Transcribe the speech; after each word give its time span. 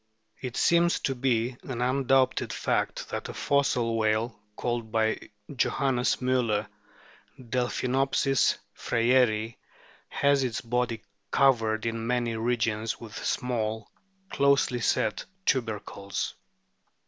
It 0.41 0.57
seems 0.57 0.99
to 1.01 1.13
be 1.13 1.57
an 1.61 1.79
undoubted 1.79 2.51
fact 2.51 3.09
that 3.09 3.29
a 3.29 3.35
fossil 3.35 3.95
whale, 3.99 4.39
called 4.55 4.91
by 4.91 5.29
Johannes 5.55 6.19
Mliller 6.19 6.65
Delphinopsis 7.39 8.57
freyeri, 8.75 9.57
has 10.09 10.43
its 10.43 10.59
body 10.61 11.03
covered 11.29 11.85
in 11.85 12.07
many 12.07 12.35
regions 12.35 12.99
with 12.99 13.23
small, 13.23 13.91
closely 14.31 14.79
set 14.79 15.23
tubercles. 15.45 16.33